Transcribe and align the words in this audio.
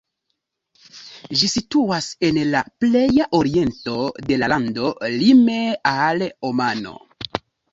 Ĝi 1.41 1.49
situas 1.55 2.07
en 2.29 2.39
la 2.55 2.61
pleja 2.85 3.27
oriento 3.41 3.99
de 4.31 4.41
la 4.45 4.51
lando, 4.55 4.89
lime 5.21 5.63
al 5.95 6.27
Omano. 6.51 6.99